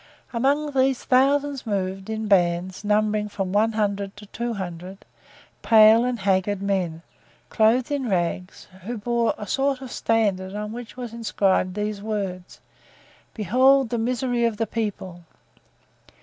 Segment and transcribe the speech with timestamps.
[0.33, 5.05] Among these thousands moved, in bands numbering from one hundred to two hundred,
[5.61, 7.03] pale and haggard men,
[7.49, 12.61] clothed in rags, who bore a sort of standard on which was inscribed these words:
[13.35, 15.21] "Behold the misery of the people!"